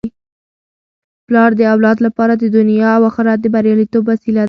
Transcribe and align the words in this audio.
پلار 1.27 1.51
د 1.59 1.61
اولاد 1.73 1.97
لپاره 2.05 2.33
د 2.37 2.43
دنیا 2.57 2.89
او 2.97 3.01
اخرت 3.09 3.39
د 3.41 3.45
بریالیتوب 3.55 4.03
وسیله 4.11 4.33
ده. 4.39 4.39